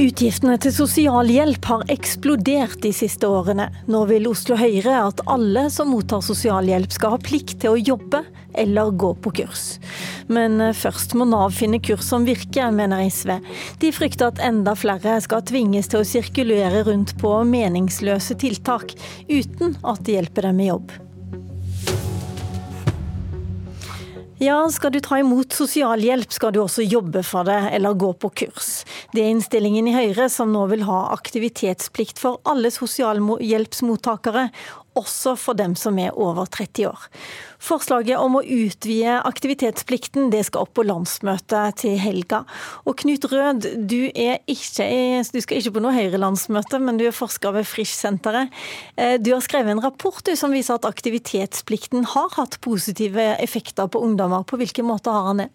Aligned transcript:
Utgiftene 0.00 0.54
til 0.56 0.72
sosialhjelp 0.72 1.66
har 1.68 1.82
eksplodert 1.92 2.78
de 2.80 2.88
siste 2.96 3.28
årene. 3.28 3.66
Nå 3.84 3.98
vil 4.08 4.30
Oslo 4.30 4.56
Høyre 4.56 4.94
at 5.02 5.20
alle 5.28 5.66
som 5.68 5.90
mottar 5.92 6.22
sosialhjelp 6.24 6.94
skal 6.96 7.12
ha 7.12 7.18
plikt 7.20 7.58
til 7.60 7.74
å 7.74 7.82
jobbe 7.90 8.22
eller 8.62 8.94
gå 8.96 9.10
på 9.20 9.34
kurs. 9.42 9.66
Men 10.32 10.56
først 10.72 11.12
må 11.20 11.26
Nav 11.28 11.52
finne 11.52 11.82
kurs 11.84 12.08
som 12.08 12.24
virker, 12.24 12.72
mener 12.72 13.04
SV. 13.12 13.34
De 13.84 13.92
frykter 13.92 14.32
at 14.32 14.40
enda 14.48 14.72
flere 14.72 15.18
skal 15.20 15.44
tvinges 15.44 15.92
til 15.92 16.00
å 16.00 16.08
sirkulere 16.08 16.80
rundt 16.88 17.18
på 17.20 17.36
meningsløse 17.52 18.40
tiltak, 18.40 18.96
uten 19.28 19.76
at 19.84 20.00
det 20.08 20.16
hjelper 20.16 20.48
dem 20.48 20.60
med 20.62 20.72
jobb. 20.72 20.98
Ja, 24.40 24.56
skal 24.72 24.94
du 24.94 25.02
ta 25.04 25.18
imot 25.20 25.52
sosialhjelp, 25.52 26.30
skal 26.32 26.54
du 26.56 26.62
også 26.62 26.80
jobbe 26.80 27.20
for 27.28 27.44
det, 27.44 27.58
eller 27.76 27.92
gå 28.00 28.08
på 28.16 28.30
kurs. 28.40 28.70
Det 29.12 29.20
er 29.20 29.34
innstillingen 29.34 29.90
i 29.90 29.92
Høyre, 29.92 30.30
som 30.32 30.48
nå 30.54 30.62
vil 30.70 30.86
ha 30.88 31.10
aktivitetsplikt 31.12 32.16
for 32.22 32.40
alle 32.48 32.70
sosialhjelpsmottakere, 32.72 34.46
også 35.00 35.36
for 35.40 35.58
dem 35.58 35.74
som 35.78 35.98
er 35.98 36.14
over 36.14 36.46
30 36.46 36.90
år. 36.90 37.06
Forslaget 37.60 38.16
om 38.16 38.38
å 38.38 38.42
utvide 38.44 39.18
aktivitetsplikten 39.28 40.30
det 40.32 40.46
skal 40.48 40.64
opp 40.64 40.72
på 40.78 40.84
landsmøtet 40.88 41.82
til 41.82 41.98
helga. 42.00 42.42
Og 42.88 42.96
Knut 43.02 43.26
Rød, 43.28 43.68
du, 43.90 43.98
ikke, 44.08 44.88
du 45.34 45.40
skal 45.44 45.60
ikke 45.60 45.74
på 45.76 45.84
noe 45.84 45.94
Høyre-landsmøte, 45.96 46.80
men 46.80 47.00
du 47.00 47.04
er 47.08 47.16
forsker 47.16 47.58
ved 47.58 47.68
Frisch-senteret. 47.68 48.52
Eh, 48.96 49.18
du 49.20 49.34
har 49.34 49.44
skrevet 49.44 49.74
en 49.74 49.84
rapport 49.84 50.32
som 50.40 50.56
viser 50.56 50.78
at 50.78 50.88
aktivitetsplikten 50.88 52.08
har 52.14 52.32
hatt 52.38 52.60
positive 52.64 53.34
effekter 53.44 53.92
på 53.92 54.02
ungdommer. 54.08 54.46
På 54.48 54.60
hvilken 54.60 54.88
måte 54.88 55.12
har 55.12 55.28
han 55.28 55.44
det? 55.44 55.50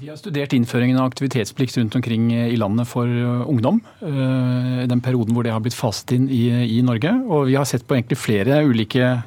Vi 0.00 0.08
har 0.08 0.16
studert 0.16 0.54
innføringen 0.56 0.98
av 1.00 1.10
aktivitetsplikt 1.10 1.76
rundt 1.78 1.96
omkring 1.98 2.30
i 2.32 2.56
landet 2.56 2.88
for 2.88 3.08
eh, 3.08 3.48
ungdom. 3.48 3.80
i 4.02 4.86
den 4.88 5.00
perioden 5.00 5.34
hvor 5.34 5.44
det 5.44 5.52
har 5.52 5.60
blitt 5.62 5.76
faset 5.76 6.14
inn 6.16 6.28
i, 6.32 6.48
i 6.78 6.80
Norge. 6.82 7.12
Og 7.28 7.46
vi 7.50 7.58
har 7.58 7.68
sett 7.68 7.86
på 7.86 7.96
egentlig 7.96 8.18
flere 8.20 8.62
ulike 8.64 9.22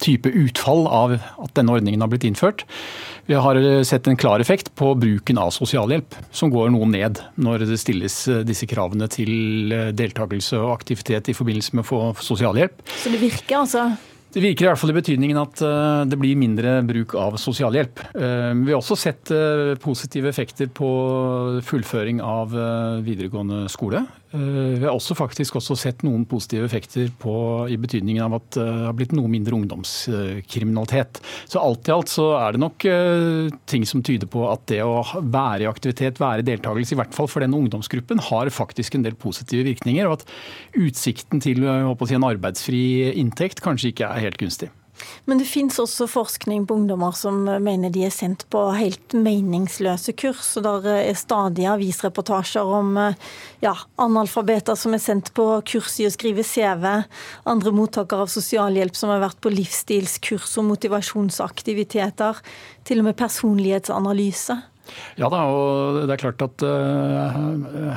type 0.00 0.30
utfall 0.32 0.86
av 0.88 1.16
at 1.18 1.54
denne 1.56 1.74
ordningen 1.76 2.00
har 2.00 2.08
blitt 2.08 2.24
innført. 2.24 2.64
Vi 3.28 3.36
har 3.36 3.56
eh, 3.56 3.82
sett 3.86 4.08
en 4.08 4.18
klar 4.20 4.40
effekt 4.40 4.72
på 4.74 4.92
bruken 4.98 5.40
av 5.40 5.52
sosialhjelp, 5.56 6.16
som 6.32 6.52
går 6.52 6.72
noe 6.74 6.88
ned 6.90 7.20
når 7.40 7.66
det 7.70 7.80
stilles 7.80 8.22
disse 8.48 8.68
kravene 8.70 9.08
til 9.12 9.74
deltakelse 9.96 10.60
og 10.60 10.76
aktivitet 10.78 11.32
i 11.32 11.36
forbindelse 11.36 11.76
med 11.76 11.86
å 11.86 11.90
få 11.90 12.04
sosialhjelp. 12.32 12.80
Så 13.00 13.12
det 13.12 13.22
virker 13.22 13.62
altså? 13.62 13.90
Det 14.30 14.38
virker 14.44 14.62
i 14.62 14.68
hvert 14.68 14.78
fall 14.78 14.92
i 14.92 14.94
betydningen 14.94 15.38
at 15.40 15.62
eh, 15.66 16.02
det 16.06 16.18
blir 16.20 16.38
mindre 16.38 16.76
bruk 16.86 17.16
av 17.18 17.34
sosialhjelp. 17.40 18.02
Eh, 18.14 18.52
vi 18.62 18.70
har 18.70 18.78
også 18.78 18.98
sett 18.98 19.32
eh, 19.34 19.72
positive 19.82 20.30
effekter 20.30 20.70
på 20.70 20.90
fullføring 21.66 22.22
av 22.22 22.54
videregående 23.06 23.64
skole. 23.72 24.04
Vi 24.30 24.84
har 24.84 24.92
også 24.94 25.16
faktisk 25.18 25.56
også 25.58 25.74
sett 25.78 26.04
noen 26.06 26.22
positive 26.28 26.66
effekter 26.68 27.08
på, 27.18 27.32
i 27.66 27.78
betydningen 27.80 28.22
av 28.22 28.36
at 28.38 28.48
det 28.54 28.66
har 28.86 28.94
blitt 28.96 29.14
noe 29.16 29.30
mindre 29.30 29.56
ungdomskriminalitet. 29.58 31.18
Så 31.50 31.58
alt 31.58 31.90
i 31.90 31.94
alt 31.94 32.12
så 32.12 32.28
er 32.38 32.54
det 32.54 32.62
nok 32.62 32.86
ting 33.70 33.86
som 33.88 34.04
tyder 34.06 34.30
på 34.30 34.44
at 34.46 34.66
det 34.70 34.80
å 34.86 35.02
være 35.18 35.64
i 35.66 35.70
aktivitet, 35.70 36.22
være 36.22 36.46
deltakelse, 36.46 36.94
i 36.94 37.00
hvert 37.02 37.16
fall 37.16 37.30
for 37.30 37.42
den 37.42 37.56
ungdomsgruppen, 37.58 38.22
har 38.30 38.52
faktisk 38.54 38.94
en 38.96 39.06
del 39.06 39.18
positive 39.18 39.66
virkninger. 39.66 40.06
Og 40.06 40.20
at 40.20 40.78
utsikten 40.78 41.42
til 41.42 41.66
si, 41.66 42.14
en 42.14 42.30
arbeidsfri 42.30 42.84
inntekt 43.18 43.64
kanskje 43.64 43.90
ikke 43.94 44.14
er 44.14 44.28
helt 44.28 44.38
gunstig. 44.40 44.70
Men 45.24 45.40
det 45.40 45.48
finnes 45.48 45.78
også 45.80 46.08
forskning 46.10 46.66
på 46.66 46.76
ungdommer 46.80 47.14
som 47.16 47.42
mener 47.62 47.92
de 47.92 48.04
er 48.06 48.14
sendt 48.14 48.46
på 48.52 48.62
helt 48.76 49.14
meningsløse 49.16 50.14
kurs. 50.18 50.56
og 50.58 50.66
Der 50.66 50.88
er 50.94 51.18
stadig 51.18 51.66
avisreportasjer 51.70 52.72
om 52.80 52.96
ja, 53.64 53.74
analfabeter 54.00 54.78
som 54.78 54.96
er 54.96 55.02
sendt 55.02 55.32
på 55.36 55.46
kurs 55.68 55.98
i 56.00 56.08
å 56.08 56.14
skrive 56.14 56.44
CV. 56.46 56.86
Andre 57.50 57.74
mottakere 57.76 58.26
av 58.26 58.32
sosialhjelp 58.32 58.96
som 58.96 59.12
har 59.12 59.22
vært 59.24 59.40
på 59.42 59.52
livsstilskurs 59.54 60.56
og 60.60 60.70
motivasjonsaktiviteter. 60.72 62.42
Til 62.88 63.02
og 63.02 63.10
med 63.10 63.18
personlighetsanalyse. 63.20 64.60
Ja 65.20 65.28
da, 65.32 65.42
og 65.50 66.00
det 66.08 66.14
er 66.14 66.22
klart 66.22 66.44
at 66.44 66.64
uh, 66.64 67.38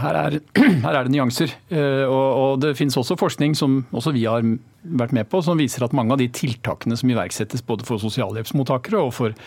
her, 0.01 0.19
er, 0.19 0.37
her, 0.85 0.91
er, 0.91 1.03
det 1.03 1.13
nyanser. 1.13 1.53
Uh, 1.71 2.03
og, 2.07 2.27
og, 2.33 2.51
det 2.63 2.75
finnes 2.79 2.97
også 2.99 3.19
forskning 3.19 3.57
som 3.57 3.81
også 3.91 4.13
vi 4.15 4.25
har 4.29 4.45
vært 4.83 5.15
med 5.15 5.29
på, 5.31 5.41
som 5.45 5.59
viser 5.59 5.85
at 5.85 5.95
mange 5.95 6.15
av 6.15 6.21
de 6.21 6.29
tiltakene 6.33 6.97
som 6.99 7.11
iverksettes 7.11 7.63
både 7.65 7.87
for 7.87 8.01
sosialhjelpsmottakere 8.03 8.99
og 8.99 9.13
for 9.15 9.37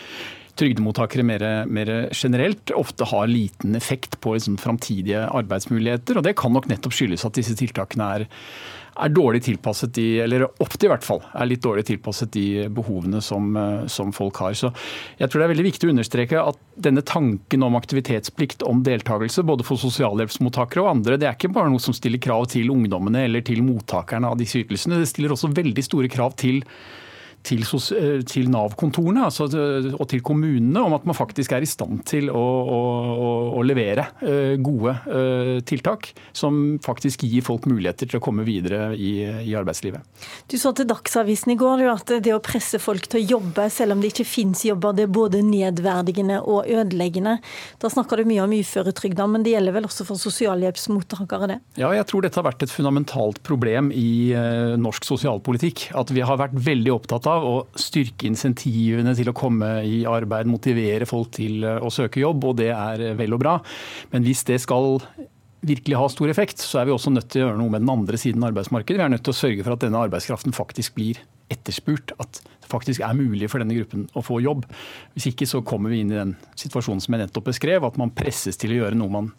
trygdemottakere 0.57 1.25
mer, 1.27 1.43
mer, 1.69 1.91
generelt 2.15 2.73
ofte 2.73 3.05
har 3.11 3.29
liten 3.29 3.77
effekt 3.77 4.19
på 4.23 4.33
liksom, 4.33 4.57
framtidige 4.61 5.27
arbeidsmuligheter. 5.27 6.17
og 6.17 6.25
Det 6.25 6.37
kan 6.39 6.53
nok 6.53 6.69
nettopp 6.71 6.95
skyldes 6.97 7.25
at 7.27 7.37
disse 7.37 7.53
tiltakene 7.59 8.09
er 8.17 8.27
er 8.97 9.13
dårlig 9.13 9.43
tilpasset 9.45 9.93
de, 9.95 10.05
eller 10.23 10.45
ofte 10.63 10.87
i 10.87 10.91
hvert 10.91 11.05
fall, 11.05 11.21
er 11.33 11.49
litt 11.49 11.63
dårlig 11.63 11.85
tilpasset 11.87 12.31
de 12.33 12.67
behovene 12.73 13.21
som, 13.23 13.49
eh, 13.57 13.85
som, 13.91 14.11
folk 14.15 14.41
har. 14.43 14.55
Så 14.57 14.71
jeg 15.19 15.29
tror 15.29 15.41
det 15.41 15.47
er 15.47 15.53
veldig 15.53 15.67
viktig 15.67 15.89
å 15.89 15.93
understreke 15.93 16.43
at 16.53 16.61
denne 16.87 17.03
tanken 17.05 17.65
om 17.67 17.77
aktivitetsplikt, 17.79 18.65
om 18.67 18.83
deltakelse, 18.85 19.45
både 19.47 19.65
for 19.67 19.81
sosialhjelpsmottakere 19.81 20.85
og 20.85 20.91
andre, 20.95 21.19
det 21.19 21.29
er 21.29 21.37
ikke 21.37 21.53
bare 21.55 21.71
noe 21.73 21.83
som 21.83 21.95
stiller 21.95 22.21
krav 22.23 22.47
til 22.53 22.71
ungdommene 22.73 23.25
eller 23.27 23.45
til 23.45 23.63
mottakerne 23.65 24.31
av 24.31 24.39
disse 24.41 24.61
ytelsene. 24.63 25.01
Det 25.01 25.11
stiller 25.11 25.35
også 25.35 25.53
veldig 25.55 25.85
store 25.85 26.11
krav 26.11 26.37
til 26.39 26.63
til, 27.47 27.63
eh, 27.95 28.19
til 28.27 28.49
Nav-kontorene 28.51 29.27
altså, 29.27 29.47
og 29.95 30.05
til 30.11 30.23
kommunene 30.25 30.83
om 30.83 30.95
at 30.97 31.05
man 31.07 31.17
faktisk 31.17 31.53
er 31.55 31.63
i 31.63 31.69
stand 31.69 32.03
til 32.09 32.29
å, 32.31 32.43
å, 32.43 32.79
å 33.57 33.63
levere 33.65 34.09
eh, 34.21 34.55
gode 34.63 34.95
eh, 35.07 35.53
tiltak 35.67 36.11
som 36.35 36.77
faktisk 36.83 37.25
gir 37.27 37.45
folk 37.45 37.67
muligheter 37.69 38.09
til 38.09 38.19
å 38.19 38.23
komme 38.23 38.45
videre 38.47 38.91
i, 38.95 39.13
i 39.47 39.55
arbeidslivet. 39.57 40.03
Du 40.51 40.57
sa 40.59 40.73
til 40.75 40.89
Dagsavisen 40.89 41.53
i 41.53 41.59
går 41.59 41.85
at 41.91 42.15
det 42.23 42.35
å 42.35 42.41
presse 42.43 42.81
folk 42.81 43.07
til 43.07 43.21
å 43.21 43.25
jobbe 43.37 43.67
selv 43.73 43.95
om 43.95 44.03
det 44.03 44.11
ikke 44.13 44.27
finnes 44.27 44.65
jobber, 44.67 44.95
det 44.97 45.07
er 45.07 45.13
både 45.13 45.43
nedverdigende 45.45 46.41
og 46.43 46.67
ødeleggende. 46.67 47.37
Da 47.81 47.91
snakker 47.91 48.21
du 48.21 48.31
mye 48.31 48.43
om 48.45 48.55
uføretrygda, 48.57 49.27
men 49.31 49.45
det 49.45 49.55
gjelder 49.55 49.77
vel 49.77 49.89
også 49.89 50.07
for 50.07 50.19
sosialhjelpsmottakere? 50.21 51.47
det? 51.47 51.59
Ja, 51.79 51.91
jeg 51.95 52.07
tror 52.09 52.25
dette 52.25 52.39
har 52.39 52.47
vært 52.47 52.65
et 52.65 52.73
fundamentalt 52.73 53.39
problem 53.47 53.91
i 53.95 54.33
norsk 54.79 55.05
sosialpolitikk. 55.07 55.87
At 55.97 56.11
vi 56.13 56.23
har 56.25 56.39
vært 56.39 56.55
veldig 56.67 56.93
opptatt 56.95 57.27
av 57.29 57.36
av 57.37 57.47
å 57.47 57.55
styrke 57.79 58.27
insentivene 58.29 59.13
til 59.17 59.31
å 59.31 59.35
komme 59.37 59.71
i 59.85 60.03
arbeid, 60.09 60.49
motivere 60.49 61.07
folk 61.09 61.31
til 61.37 61.65
eh, 61.65 61.79
å 61.81 61.93
søke 61.93 62.21
jobb, 62.23 62.49
og 62.49 62.59
det 62.61 62.71
er 62.73 63.09
eh, 63.11 63.17
vel 63.17 63.37
og 63.37 63.43
bra. 63.43 63.57
Men 64.13 64.25
hvis 64.25 64.43
det 64.49 64.59
skal 64.63 64.99
virkelig 65.67 65.97
ha 65.97 66.09
stor 66.11 66.29
effekt, 66.31 66.61
så 66.61 66.81
er 66.81 66.89
vi 66.89 66.95
også 66.95 67.13
nødt 67.13 67.31
til 67.31 67.43
å 67.43 67.47
gjøre 67.47 67.61
noe 67.61 67.73
med 67.73 67.83
den 67.83 67.93
andre 67.93 68.19
siden 68.19 68.43
av 68.43 68.51
arbeidsmarkedet. 68.51 68.99
Vi 68.99 69.05
er 69.07 69.15
nødt 69.15 69.25
til 69.25 69.35
å 69.35 69.41
sørge 69.41 69.65
for 69.65 69.75
at 69.75 69.83
denne 69.83 70.03
arbeidskraften 70.05 70.55
faktisk 70.55 70.97
blir 70.97 71.21
etterspurt. 71.53 72.13
At 72.21 72.41
det 72.43 72.69
faktisk 72.69 73.03
er 73.05 73.17
mulig 73.17 73.49
for 73.51 73.63
denne 73.63 73.77
gruppen 73.77 74.05
å 74.17 74.23
få 74.25 74.41
jobb. 74.43 74.67
Hvis 75.15 75.31
ikke 75.31 75.49
så 75.49 75.63
kommer 75.65 75.93
vi 75.93 76.03
inn 76.03 76.13
i 76.13 76.19
den 76.19 76.35
situasjonen 76.59 77.03
som 77.03 77.15
jeg 77.15 77.25
nettopp 77.25 77.49
beskrev, 77.49 77.87
at 77.87 77.99
man 77.99 78.13
presses 78.15 78.59
til 78.59 78.75
å 78.75 78.81
gjøre 78.83 78.99
noe 78.99 79.13
man 79.13 79.33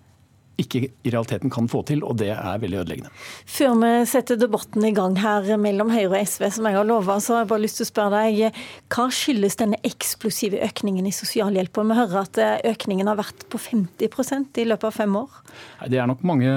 ikke 0.58 0.80
i 0.88 1.10
realiteten 1.12 1.52
kan 1.52 1.68
få 1.70 1.84
til, 1.86 2.02
og 2.02 2.16
det 2.18 2.32
er 2.34 2.60
veldig 2.60 2.80
ødeleggende. 2.80 3.12
Før 3.46 3.76
vi 3.78 3.90
setter 4.10 4.38
debatten 4.40 4.84
i 4.84 4.92
gang 4.94 5.14
her 5.22 5.46
mellom 5.60 5.92
Høyre 5.94 6.18
og 6.18 6.26
SV, 6.26 6.48
som 6.56 6.66
jeg 6.66 6.74
har 6.74 6.88
lova, 6.88 7.18
så 7.22 7.36
har 7.36 7.44
jeg 7.44 7.50
bare 7.52 7.62
lyst 7.62 7.78
til 7.78 7.86
å 7.86 7.90
spørre 7.92 8.22
deg, 8.24 8.58
hva 8.90 9.06
skyldes 9.14 9.58
denne 9.60 9.78
eksplosive 9.86 10.58
økningen 10.66 11.06
i 11.06 11.14
sosialhjelp? 11.14 11.78
Vi 11.78 11.98
hører 11.98 12.22
at 12.24 12.40
eh, 12.42 12.56
økningen 12.72 13.10
har 13.10 13.20
vært 13.20 13.46
på 13.52 13.60
50% 13.62 14.58
i 14.58 14.66
løpet 14.66 14.88
av 14.90 14.96
fem 14.96 15.14
år? 15.20 15.36
Det 15.92 16.00
er 16.00 16.10
nok 16.10 16.24
mange, 16.26 16.50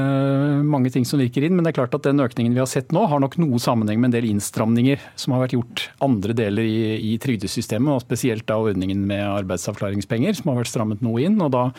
mange, 0.66 0.94
ting 0.94 1.06
som 1.08 1.22
virker 1.22 1.46
inn, 1.46 1.54
men 1.56 1.66
det 1.66 1.76
er 1.76 1.82
klart 1.84 1.94
at 1.98 2.08
den 2.08 2.24
økningen 2.24 2.58
vi 2.58 2.64
har 2.64 2.70
sett 2.70 2.90
nå, 2.96 3.06
har 3.12 3.22
nok 3.22 3.38
noe 3.42 3.62
sammenheng 3.62 4.02
med 4.02 4.10
en 4.10 4.18
del 4.18 4.32
innstramninger 4.32 5.04
som 5.20 5.36
har 5.36 5.46
vært 5.46 5.56
gjort 5.60 5.86
andre 6.04 6.36
deler 6.38 6.66
i, 6.66 6.82
i 7.12 7.14
trygdesystemet, 7.22 7.94
og 7.94 8.06
spesielt 8.08 8.48
da 8.50 8.58
ordningen 8.62 9.06
med 9.06 9.22
arbeidsavklaringspenger, 9.28 10.42
som 10.42 10.52
har 10.52 10.64
vært 10.64 10.74
strammet 10.74 11.06
noe 11.06 11.22
inn. 11.28 11.38
og 11.42 11.54
da 11.54 11.70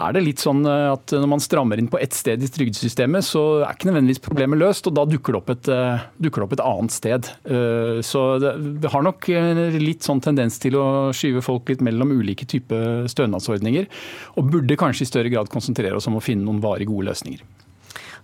er 0.00 0.14
det 0.16 0.22
litt 0.24 0.42
sånn 0.42 0.64
eh, 0.68 0.88
at 0.92 1.12
når 1.12 1.28
man 1.34 1.41
strammer 1.42 1.80
inn 1.80 1.90
på 1.92 2.00
ett 2.02 2.14
sted 2.16 2.42
i 2.42 2.50
trygdesystemet, 2.50 3.26
så 3.26 3.42
er 3.62 3.74
ikke 3.74 3.90
nødvendigvis 3.90 4.22
problemet 4.24 4.60
løst, 4.60 4.88
og 4.88 4.96
da 4.98 5.06
dukker 5.08 5.34
det 5.34 5.40
opp 5.40 5.52
et, 5.54 5.70
eh, 5.72 6.04
det 6.22 6.32
opp 6.32 6.56
et 6.56 6.64
annet 6.64 6.94
sted. 6.94 7.30
Eh, 7.44 8.00
så 8.06 8.24
det 8.40 8.92
har 8.92 9.02
nok 9.06 9.28
litt 9.78 10.06
sånn 10.06 10.22
tendens 10.22 10.58
til 10.62 10.78
å 10.78 10.86
skyve 11.16 11.42
folk 11.44 11.68
litt 11.68 11.82
mellom 11.84 12.14
ulike 12.14 12.46
typer 12.48 13.08
stønadsordninger, 13.10 13.88
og 14.36 14.50
burde 14.50 14.78
kanskje 14.78 15.06
i 15.06 15.12
større 15.12 15.32
grad 15.32 15.52
konsentrere 15.52 15.98
oss 15.98 16.08
om 16.10 16.18
å 16.18 16.24
finne 16.24 16.46
noen 16.46 16.62
varig 16.62 16.88
gode 16.90 17.10
løsninger. 17.10 17.61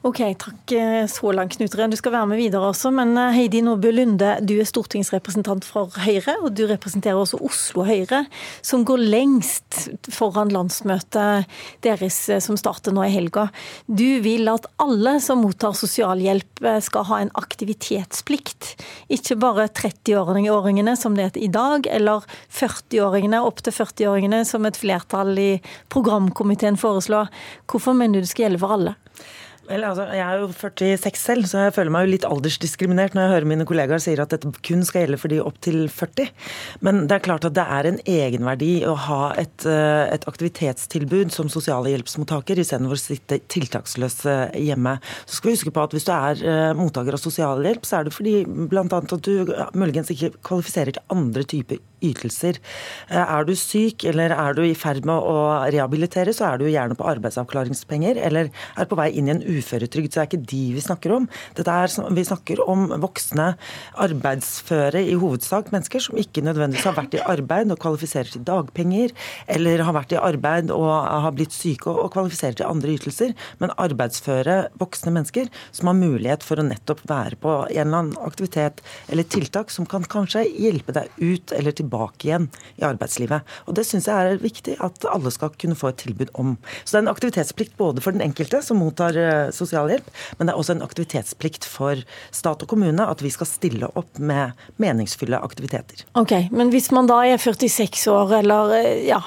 Ok, 0.06 0.20
takk 0.38 0.72
eh, 0.78 1.04
så 1.10 1.32
langt, 1.34 1.56
Knutre. 1.58 1.88
Du 1.90 1.96
skal 1.98 2.12
være 2.14 2.28
med 2.30 2.38
videre 2.38 2.68
også. 2.70 2.92
Men 2.94 3.16
eh, 3.18 3.32
Heidi 3.34 3.64
Nordbø 3.66 3.90
Lunde, 3.90 4.36
du 4.46 4.52
er 4.62 4.68
stortingsrepresentant 4.68 5.66
for 5.66 5.90
Høyre, 6.04 6.36
og 6.38 6.52
du 6.54 6.68
representerer 6.70 7.18
også 7.18 7.40
Oslo 7.42 7.82
Høyre, 7.82 8.20
som 8.62 8.84
går 8.86 9.02
lengst 9.02 9.88
foran 10.14 10.52
landsmøtet 10.54 11.50
deres 11.82 12.18
eh, 12.30 12.38
som 12.44 12.54
starter 12.60 12.94
nå 12.94 13.08
i 13.08 13.10
helga. 13.10 13.48
Du 13.90 14.20
vil 14.22 14.46
at 14.52 14.68
alle 14.78 15.16
som 15.24 15.42
mottar 15.42 15.74
sosialhjelp 15.74 16.62
skal 16.86 17.08
ha 17.10 17.18
en 17.24 17.34
aktivitetsplikt. 17.42 18.76
Ikke 19.10 19.34
bare 19.42 19.66
30-åringene 19.66 20.94
som 21.00 21.18
det 21.18 21.26
er 21.32 21.42
i 21.42 21.50
dag, 21.50 21.90
eller 21.90 22.22
40-åringene, 22.54 23.42
opptil 23.50 23.74
40-åringene 23.74 24.44
som 24.46 24.70
et 24.70 24.78
flertall 24.78 25.34
i 25.42 25.50
programkomiteen 25.90 26.78
foreslår. 26.78 27.34
Hvorfor 27.66 27.98
mener 27.98 28.22
du 28.22 28.28
det 28.28 28.30
skal 28.30 28.46
gjelde 28.46 28.62
for 28.62 28.78
alle? 28.78 28.96
Vel, 29.68 29.84
altså, 29.84 30.06
jeg 30.16 30.24
er 30.24 30.40
jo 30.40 30.46
46 30.48 31.18
selv, 31.20 31.46
så 31.48 31.66
jeg 31.66 31.74
føler 31.76 31.92
meg 31.92 32.06
jo 32.06 32.12
litt 32.14 32.24
aldersdiskriminert 32.24 33.12
når 33.12 33.26
jeg 33.26 33.32
hører 33.34 33.48
mine 33.50 33.66
kollegaer 33.68 34.00
sier 34.00 34.22
at 34.22 34.32
dette 34.32 34.48
kun 34.64 34.84
skal 34.86 35.04
gjelde 35.04 35.18
for 35.20 35.32
de 35.32 35.40
opp 35.44 35.58
til 35.64 35.82
40. 35.92 36.30
Men 36.86 37.02
det 37.04 37.18
er 37.18 37.24
klart 37.26 37.44
at 37.44 37.56
det 37.58 37.66
er 37.76 37.88
en 37.90 38.00
egenverdi 38.08 38.70
å 38.88 38.94
ha 39.08 39.20
et, 39.36 39.66
eh, 39.68 40.06
et 40.14 40.24
aktivitetstilbud 40.30 41.34
som 41.34 41.52
sosiale 41.52 41.92
hjelpsmottaker 41.92 42.62
istedenfor 42.62 42.96
å 42.96 43.02
sitte 43.02 43.40
tiltaksløs 43.52 44.18
eh, 44.24 44.56
hjemme. 44.70 44.96
Så 45.26 45.36
skal 45.36 45.50
vi 45.50 45.56
huske 45.58 45.74
på 45.76 45.84
at 45.84 45.96
hvis 45.96 46.08
du 46.08 46.14
er 46.16 46.40
uh, 46.48 46.72
mottaker 46.78 47.18
av 47.18 47.20
sosialhjelp, 47.20 47.84
så 47.84 47.98
er 47.98 48.08
det 48.08 48.16
fordi 48.16 48.34
bl.a. 48.48 48.86
at 48.88 49.14
du 49.28 49.52
muligens 49.76 50.14
ikke 50.14 50.32
kvalifiserer 50.48 50.96
til 50.96 51.12
andre 51.12 51.44
typer 51.48 51.82
ytelser. 52.04 52.58
Er 53.08 53.46
du 53.48 53.54
syk 53.58 54.04
eller 54.08 54.34
er 54.34 54.56
du 54.56 54.62
i 54.66 54.76
ferd 54.78 55.06
med 55.08 55.16
å 55.18 55.38
rehabilitere, 55.72 56.34
så 56.36 56.52
er 56.52 56.60
du 56.60 56.68
gjerne 56.68 56.96
på 56.98 57.06
arbeidsavklaringspenger 57.08 58.20
eller 58.28 58.50
er 58.50 58.88
på 58.88 58.98
vei 58.98 59.10
inn 59.18 59.30
i 59.30 59.34
en 59.34 59.44
uføretrygd. 59.44 60.12
Så 60.12 60.20
det 60.20 60.24
er 60.24 60.30
ikke 60.30 60.50
de 60.52 60.62
vi 60.76 60.84
snakker 60.84 61.14
om. 61.16 61.28
Er, 61.58 61.94
vi 62.16 62.26
snakker 62.26 62.62
om 62.64 62.86
voksne 63.02 63.50
arbeidsføre, 63.98 65.02
i 65.08 65.16
hovedsak 65.18 65.72
mennesker 65.74 66.02
som 66.02 66.18
ikke 66.20 66.42
nødvendigvis 66.44 66.86
har 66.88 66.96
vært 66.96 67.16
i 67.18 67.22
arbeid 67.24 67.72
og 67.72 67.80
kvalifiserer 67.82 68.32
til 68.32 68.44
dagpenger, 68.46 69.14
eller 69.50 69.84
har 69.86 69.96
vært 69.96 70.14
i 70.14 70.20
arbeid 70.20 70.72
og 70.74 70.88
har 70.88 71.34
blitt 71.36 71.54
syke 71.54 71.90
og 71.92 72.12
kvalifiserer 72.14 72.58
til 72.60 72.68
andre 72.68 72.94
ytelser, 72.96 73.34
men 73.62 73.74
arbeidsføre 73.80 74.58
voksne 74.80 75.14
mennesker 75.14 75.50
som 75.74 75.90
har 75.90 75.98
mulighet 75.98 76.46
for 76.46 76.60
å 76.60 76.66
nettopp 76.66 77.04
være 77.08 77.38
på 77.42 77.54
en 77.68 77.74
eller 77.84 78.02
annen 78.02 78.18
aktivitet 78.26 78.82
eller 79.08 79.26
tiltak 79.28 79.72
som 79.72 79.86
kan 79.88 80.06
kanskje 80.08 80.46
hjelpe 80.48 80.94
deg 80.96 81.12
ut 81.20 81.54
eller 81.56 81.74
tilbake 81.76 81.88
igjen 81.88 82.49
i 82.76 82.85
arbeidslivet. 82.87 83.46
Og 83.67 83.75
Det 83.79 83.85
syns 83.87 84.08
jeg 84.08 84.14
er 84.32 84.43
viktig 84.43 84.76
at 84.85 85.05
alle 85.08 85.31
skal 85.35 85.52
kunne 85.58 85.79
få 85.79 85.93
et 85.93 86.00
tilbud 86.05 86.31
om. 86.35 86.56
Så 86.85 86.96
det 86.96 87.00
er 87.00 87.06
en 87.06 87.14
aktivitetsplikt 87.14 87.76
både 87.76 88.05
for 88.05 88.12
den 88.12 88.25
enkelte 88.25 88.62
som 88.64 88.81
mottar 88.82 89.17
eh, 89.17 89.50
sosialhjelp, 89.55 90.08
men 90.38 90.49
det 90.49 90.55
er 90.55 90.61
også 90.61 90.76
en 90.76 90.87
aktivitetsplikt 90.87 91.67
for 91.69 92.05
stat 92.35 92.62
og 92.62 92.70
kommune 92.70 93.06
at 93.06 93.23
vi 93.25 93.32
skal 93.35 93.49
stille 93.50 93.90
opp 93.99 94.19
med 94.19 94.56
meningsfulle 94.76 95.40
aktiviteter. 95.40 96.05
Ok, 96.19 96.50
Men 96.50 96.70
hvis 96.70 96.90
man 96.90 97.08
da 97.08 97.23
er 97.26 97.38
46 97.38 98.06
år 98.12 98.38
eller 98.43 98.75
eh, 98.79 99.06
ja, 99.08 99.23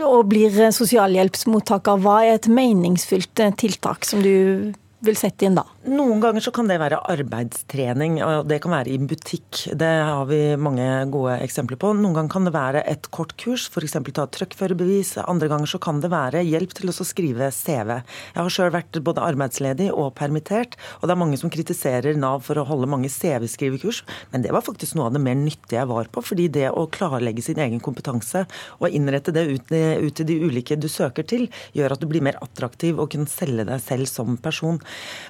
og 0.00 0.28
blir 0.30 0.54
sosialhjelpsmottaker, 0.74 2.00
hva 2.00 2.20
er 2.24 2.38
et 2.38 2.50
meningsfylt 2.50 3.42
eh, 3.42 3.54
tiltak 3.58 4.06
som 4.08 4.22
du 4.24 4.72
vil 5.00 5.16
sette 5.16 5.46
inn 5.48 5.56
da? 5.56 5.64
Noen 5.80 6.18
ganger 6.20 6.44
så 6.44 6.50
kan 6.52 6.66
det 6.68 6.74
være 6.76 6.98
arbeidstrening, 7.08 8.18
og 8.20 8.44
det 8.50 8.58
kan 8.60 8.74
være 8.74 8.90
i 8.92 8.98
butikk. 9.00 9.62
Det 9.80 9.88
har 9.88 10.26
vi 10.28 10.52
mange 10.60 10.84
gode 11.08 11.38
eksempler 11.40 11.78
på. 11.80 11.94
Noen 11.96 12.18
ganger 12.18 12.32
kan 12.34 12.44
det 12.44 12.52
være 12.52 12.82
et 12.84 13.06
kort 13.08 13.30
kurs, 13.40 13.64
f.eks. 13.72 13.96
ta 14.12 14.26
truckførerbevis. 14.28 15.14
Andre 15.24 15.48
ganger 15.48 15.70
så 15.72 15.80
kan 15.80 16.02
det 16.04 16.10
være 16.12 16.42
hjelp 16.44 16.74
til 16.76 16.92
å 16.92 16.96
skrive 16.98 17.48
CV. 17.56 17.94
Jeg 17.96 18.36
har 18.36 18.52
sjøl 18.52 18.74
vært 18.74 18.98
både 19.06 19.24
arbeidsledig 19.24 19.86
og 19.94 20.10
permittert, 20.18 20.76
og 21.00 21.08
det 21.08 21.14
er 21.14 21.20
mange 21.22 21.38
som 21.40 21.54
kritiserer 21.54 22.20
Nav 22.20 22.44
for 22.44 22.60
å 22.60 22.66
holde 22.68 22.90
mange 22.92 23.08
CV-skrivekurs, 23.08 24.02
men 24.34 24.44
det 24.44 24.52
var 24.52 24.66
faktisk 24.66 24.98
noe 25.00 25.08
av 25.08 25.16
det 25.16 25.24
mer 25.24 25.40
nyttige 25.40 25.80
jeg 25.80 25.88
var 25.88 26.12
på. 26.12 26.20
fordi 26.20 26.50
det 26.52 26.68
å 26.76 26.84
klarlegge 26.92 27.46
sin 27.48 27.56
egen 27.56 27.80
kompetanse 27.80 28.44
og 28.82 28.92
innrette 28.92 29.32
det 29.32 29.46
ut, 29.48 29.72
ut 29.72 30.12
til 30.12 30.28
de 30.28 30.38
ulike 30.44 30.76
du 30.76 30.90
søker 30.92 31.24
til, 31.24 31.48
gjør 31.72 31.96
at 31.96 32.04
du 32.04 32.10
blir 32.12 32.28
mer 32.28 32.36
attraktiv 32.44 33.00
og 33.00 33.14
kan 33.16 33.24
selge 33.24 33.64
deg 33.64 33.80
selv 33.80 34.12
som 34.12 34.36
person. 34.36 34.76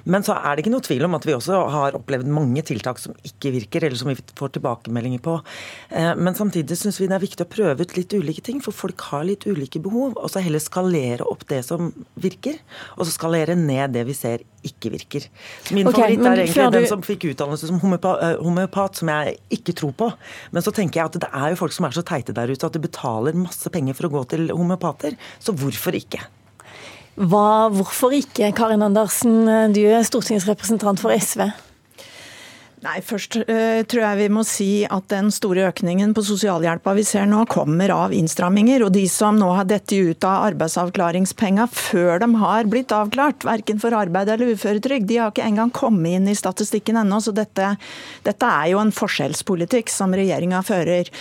Men 0.03 0.27
så 0.27 0.40
er 0.41 0.57
det 0.57 0.65
ikke 0.65 0.73
noe 0.73 0.85
tvil 0.85 1.07
om 1.07 1.17
at 1.17 1.25
vi 1.27 1.35
også 1.35 1.61
har 1.73 1.97
opplevd 1.97 2.29
mange 2.31 2.63
tiltak 2.67 2.99
som 3.01 3.15
ikke 3.27 3.53
virker, 3.55 3.85
eller 3.87 3.99
som 3.99 4.11
vi 4.11 4.17
får 4.37 4.55
tilbakemeldinger 4.57 5.21
på. 5.23 5.37
Eh, 5.89 6.11
men 6.17 6.37
samtidig 6.37 6.77
syns 6.79 6.99
vi 7.01 7.09
det 7.11 7.17
er 7.17 7.23
viktig 7.23 7.45
å 7.45 7.51
prøve 7.51 7.85
ut 7.85 7.95
litt 7.97 8.15
ulike 8.15 8.43
ting, 8.45 8.61
for 8.63 8.75
folk 8.75 9.07
har 9.11 9.25
litt 9.27 9.47
ulike 9.49 9.81
behov. 9.83 10.17
Og 10.17 10.31
så 10.33 10.43
heller 10.43 10.63
skalere 10.63 11.27
opp 11.27 11.45
det 11.51 11.61
som 11.67 11.91
virker, 12.21 12.59
og 12.97 13.05
så 13.05 13.15
skalere 13.15 13.57
ned 13.59 13.95
det 13.97 14.05
vi 14.09 14.17
ser 14.17 14.45
ikke 14.67 14.91
virker. 14.93 15.25
Min 15.73 15.89
okay, 15.89 16.17
favoritt 16.17 16.27
er 16.27 16.43
egentlig 16.43 16.67
du... 16.67 16.77
den 16.77 16.89
som 16.89 17.05
fikk 17.05 17.29
utdannelse 17.31 17.69
som 17.69 17.79
eh, 17.81 18.27
homeopat, 18.41 19.01
som 19.01 19.13
jeg 19.13 19.37
ikke 19.57 19.77
tror 19.77 19.95
på. 19.97 20.11
Men 20.53 20.65
så 20.65 20.73
tenker 20.75 21.01
jeg 21.01 21.11
at 21.11 21.21
det 21.25 21.31
er 21.31 21.53
jo 21.53 21.61
folk 21.63 21.75
som 21.75 21.87
er 21.87 21.97
så 21.97 22.05
teite 22.05 22.35
der 22.37 22.51
ute 22.51 22.67
at 22.67 22.77
de 22.77 22.83
betaler 22.83 23.37
masse 23.37 23.73
penger 23.73 23.97
for 23.97 24.09
å 24.09 24.13
gå 24.19 24.27
til 24.35 24.53
homeopater, 24.53 25.17
så 25.41 25.55
hvorfor 25.57 25.97
ikke? 25.97 26.21
Hva, 27.19 27.67
hvorfor 27.75 28.15
ikke, 28.15 28.53
Karin 28.55 28.85
Andersen, 28.85 29.43
du 29.75 29.83
er 29.83 30.05
stortingsrepresentant 30.07 31.01
for 31.01 31.11
SV? 31.11 31.49
Nei, 32.81 32.97
Først 33.05 33.35
uh, 33.37 33.81
tror 33.85 34.01
jeg 34.01 34.17
vi 34.23 34.27
må 34.33 34.41
si 34.47 34.69
at 34.89 35.05
den 35.11 35.27
store 35.33 35.67
økningen 35.69 36.15
på 36.17 36.23
sosialhjelpa 36.25 36.95
vi 36.97 37.03
ser 37.05 37.27
nå, 37.29 37.43
kommer 37.51 37.93
av 37.93 38.15
innstramminger. 38.17 38.87
Og 38.87 38.95
de 38.95 39.03
som 39.11 39.37
nå 39.37 39.51
har 39.53 39.67
dette 39.69 39.99
ut 40.01 40.25
av 40.25 40.47
arbeidsavklaringspenga 40.47 41.67
før 41.69 42.23
de 42.23 42.31
har 42.41 42.71
blitt 42.71 42.95
avklart, 42.95 43.45
verken 43.45 43.77
for 43.81 43.93
arbeid 43.93 44.33
eller 44.33 44.55
uføretrygd, 44.55 45.05
de 45.11 45.19
har 45.21 45.29
ikke 45.29 45.45
engang 45.45 45.69
kommet 45.77 46.17
inn 46.17 46.31
i 46.31 46.37
statistikken 46.37 46.97
ennå. 47.03 47.21
Så 47.21 47.35
dette, 47.37 47.75
dette 48.25 48.49
er 48.49 48.71
jo 48.73 48.81
en 48.81 48.95
forskjellspolitikk 48.97 49.93
som 49.93 50.17
regjeringa 50.17 50.63
fører. 50.65 51.13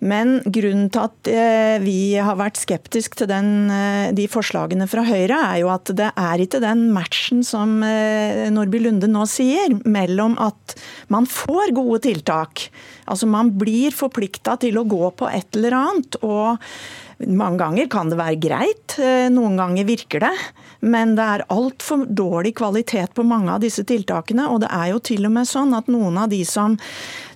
Men 0.00 0.40
grunnen 0.44 0.90
til 0.92 1.04
at 1.06 1.30
eh, 1.30 1.76
vi 1.84 2.16
har 2.18 2.38
vært 2.40 2.60
skeptiske 2.60 3.20
til 3.20 3.30
den, 3.30 3.70
eh, 3.72 4.10
de 4.16 4.26
forslagene 4.30 4.88
fra 4.90 5.04
Høyre, 5.06 5.38
er 5.52 5.62
jo 5.62 5.70
at 5.72 5.92
det 5.96 6.10
er 6.10 6.44
ikke 6.44 6.62
den 6.64 6.88
matchen 6.94 7.44
som 7.46 7.78
Norby 7.84 8.52
Nordby 8.54 8.80
Lunde 8.80 9.08
nå 9.10 9.24
sier, 9.28 9.76
mellom 9.84 10.34
at 10.42 10.74
man 11.12 11.28
får 11.30 11.74
gode 11.76 12.02
tiltak. 12.08 12.68
Altså 13.10 13.28
man 13.30 13.52
blir 13.58 13.94
forplikta 13.94 14.58
til 14.62 14.78
å 14.80 14.86
gå 14.88 15.10
på 15.18 15.30
et 15.30 15.58
eller 15.58 15.80
annet. 15.80 16.22
og 16.22 16.62
mange 17.30 17.60
ganger 17.60 17.86
kan 17.88 18.10
det 18.10 18.18
være 18.18 18.40
greit, 18.42 18.96
noen 19.30 19.54
ganger 19.56 19.86
virker 19.86 20.24
det. 20.24 20.32
Men 20.84 21.14
det 21.16 21.24
er 21.24 21.44
altfor 21.54 22.02
dårlig 22.10 22.56
kvalitet 22.58 23.14
på 23.14 23.24
mange 23.24 23.52
av 23.54 23.62
disse 23.62 23.84
tiltakene. 23.86 24.48
Og 24.50 24.64
det 24.64 24.70
er 24.74 24.90
jo 24.92 24.98
til 24.98 25.28
og 25.28 25.32
med 25.36 25.48
sånn 25.48 25.76
at 25.78 25.88
noen 25.88 26.18
av 26.24 26.32
de 26.32 26.42
som 26.48 26.76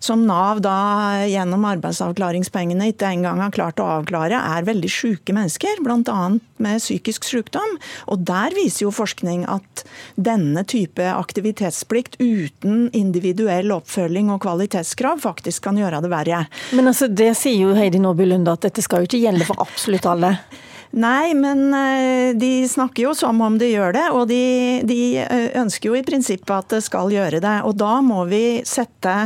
som 0.00 0.22
Nav 0.26 0.60
da 0.62 1.24
gjennom 1.26 1.64
arbeidsavklaringspengene 1.68 2.92
ikke 2.92 3.10
engang 3.10 3.40
har 3.42 3.54
klart 3.54 3.80
å 3.82 3.88
avklare, 3.98 4.38
er 4.38 4.66
veldig 4.68 4.90
syke 4.92 5.34
mennesker, 5.34 5.80
bl.a. 5.82 6.18
med 6.62 6.82
psykisk 6.82 7.26
sykdom. 7.26 7.76
Og 8.12 8.22
der 8.28 8.54
viser 8.54 8.86
jo 8.86 8.94
forskning 8.94 9.44
at 9.50 9.82
denne 10.14 10.62
type 10.68 11.02
aktivitetsplikt 11.02 12.18
uten 12.22 12.88
individuell 12.96 13.74
oppfølging 13.74 14.30
og 14.34 14.42
kvalitetskrav 14.46 15.22
faktisk 15.26 15.57
kan 15.64 15.78
gjøre 15.78 16.02
det 16.04 16.10
verre. 16.12 16.44
Men 16.76 16.90
altså, 16.92 17.08
det 17.08 17.32
sier 17.38 17.68
jo 17.68 17.76
Heidi 17.78 18.00
Nordby 18.02 18.28
Lunde 18.28 18.54
at 18.54 18.66
dette 18.68 18.84
skal 18.84 19.02
jo 19.02 19.10
ikke 19.10 19.22
gjelde 19.26 19.48
for 19.48 19.64
absolutt 19.64 20.08
alle. 20.08 20.34
Nei, 20.96 21.34
men 21.34 21.74
eh, 21.74 22.34
de 22.36 22.68
snakker 22.68 23.02
jo 23.02 23.10
som 23.14 23.40
om 23.44 23.58
de 23.60 23.66
gjør 23.68 23.92
det. 23.92 24.04
Og 24.16 24.24
de, 24.30 24.80
de, 24.88 25.18
eh, 25.20 25.50
ønsker 25.60 25.90
jo 25.90 25.98
i 25.98 26.04
prinsippet 26.04 26.48
at 26.54 26.70
det 26.72 26.80
skal 26.86 27.12
gjøre 27.12 27.42
det. 27.44 27.56
Og 27.68 27.76
da 27.76 27.98
må 28.04 28.24
vi 28.30 28.62
sette 28.64 29.16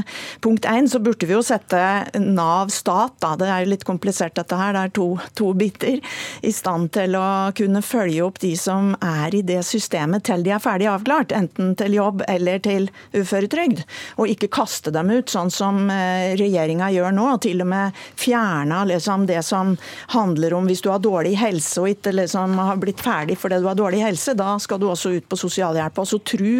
Punkt 0.43 0.67
én, 0.67 0.89
så 0.91 0.99
burde 1.03 1.27
vi 1.27 1.35
jo 1.35 1.43
sette 1.45 1.79
Nav 2.19 2.73
stat, 2.75 3.15
da. 3.23 3.35
Det 3.39 3.47
er 3.47 3.63
jo 3.63 3.71
litt 3.73 3.87
komplisert 3.87 4.35
dette 4.39 4.57
her, 4.59 4.73
det 4.75 4.83
er 4.83 4.93
to, 4.97 5.07
to 5.39 5.53
biter. 5.59 6.01
I 6.43 6.53
stand 6.55 6.91
til 6.97 7.15
å 7.19 7.53
kunne 7.57 7.83
følge 7.85 8.25
opp 8.27 8.41
de 8.43 8.53
som 8.59 8.93
er 8.99 9.35
i 9.37 9.45
det 9.47 9.61
systemet 9.67 10.27
til 10.27 10.43
de 10.43 10.55
er 10.57 10.63
ferdig 10.63 10.91
avklart. 10.91 11.35
Enten 11.37 11.77
til 11.79 11.97
jobb 11.99 12.25
eller 12.27 12.63
til 12.65 12.89
uføretrygd. 13.15 13.85
Og 14.19 14.35
ikke 14.35 14.51
kaste 14.53 14.93
dem 14.95 15.13
ut, 15.15 15.31
sånn 15.31 15.53
som 15.55 15.87
eh, 15.95 16.35
regjeringa 16.41 16.91
gjør 16.95 17.15
nå. 17.15 17.29
Og 17.37 17.43
til 17.47 17.63
og 17.63 17.71
med 17.71 18.03
fjerna 18.19 18.83
liksom 18.91 19.29
det 19.31 19.45
som 19.47 19.77
handler 20.17 20.59
om 20.59 20.67
hvis 20.67 20.83
du 20.83 20.91
har 20.91 21.03
dårlig 21.03 21.37
helse 21.39 21.52
helse 21.53 21.83
og 21.83 21.91
ikke 21.93 22.15
liksom 22.17 22.57
har 22.59 22.81
blitt 22.81 23.03
ferdig 23.03 23.37
fordi 23.41 23.61
du 23.61 23.69
har 23.69 23.79
dårlig 23.79 24.03
helse, 24.03 24.35
da 24.39 24.57
skal 24.63 24.81
du 24.81 24.89
også 24.89 25.15
ut 25.17 25.29
på 25.29 25.39
sosialhjelp. 25.39 26.01
Og 26.03 26.09
så 26.09 26.21
tro 26.25 26.55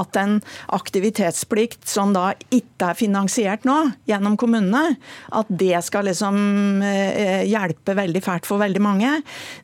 at 0.00 0.20
en 0.20 0.38
aktivitetsplikt 0.74 1.88
som 1.88 2.14
da 2.14 2.32
ikke 2.52 2.90
er 2.90 2.98
finansiert 2.98 3.64
nå 3.68 3.76
gjennom 4.08 4.36
kommunene, 4.40 4.96
at 5.34 5.48
det 5.48 5.78
skal 5.86 6.08
liksom 6.08 6.82
eh, 6.84 7.44
hjelpe 7.48 7.96
veldig 7.96 8.22
fælt 8.24 8.48
for 8.48 8.62
veldig 8.62 8.82
mange, 8.84 9.12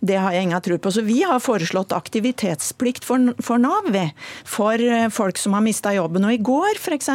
det 0.00 0.18
har 0.20 0.34
jeg 0.34 0.49
ingen 0.49 0.64
tro 0.64 0.78
på. 0.80 0.92
Så 0.94 1.04
vi 1.06 1.20
har 1.26 1.42
foreslått 1.42 1.94
aktivitetsplikt 1.96 3.06
for, 3.06 3.32
for 3.44 3.60
Nav. 3.60 3.90
For 4.49 4.80
eh, 4.80 5.08
folk 5.12 5.38
som 5.40 5.56
har 5.56 5.64
mista 5.64 5.92
jobben. 5.94 6.26
Og 6.26 6.37
i 6.37 6.42
går 6.42 6.78
f.eks. 6.78 7.10